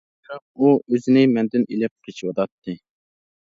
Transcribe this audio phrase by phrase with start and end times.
[0.27, 2.77] بىراق ئۇ ئۆزىنى مەندىن ئېلىپ قېچىۋاتاتتى.